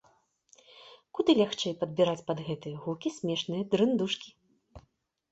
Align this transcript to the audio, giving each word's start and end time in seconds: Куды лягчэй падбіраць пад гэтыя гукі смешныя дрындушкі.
Куды 1.17 1.31
лягчэй 1.39 1.75
падбіраць 1.81 2.23
пад 2.29 2.39
гэтыя 2.47 2.79
гукі 2.85 3.11
смешныя 3.17 3.63
дрындушкі. 3.75 4.29